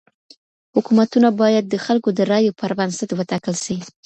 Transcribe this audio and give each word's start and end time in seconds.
حکومتونه 0.75 1.27
بايد 1.39 1.65
د 1.69 1.75
خلګو 1.85 2.09
د 2.15 2.19
رايو 2.31 2.57
پر 2.59 2.71
بنسټ 2.79 3.09
وټاکل 3.13 3.55
سي. 3.65 3.77